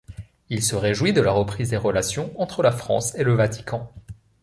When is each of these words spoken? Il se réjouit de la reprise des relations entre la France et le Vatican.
Il 0.49 0.63
se 0.63 0.75
réjouit 0.75 1.13
de 1.13 1.21
la 1.21 1.31
reprise 1.31 1.69
des 1.69 1.77
relations 1.77 2.33
entre 2.41 2.63
la 2.63 2.71
France 2.71 3.13
et 3.13 3.23
le 3.23 3.35
Vatican. 3.35 3.91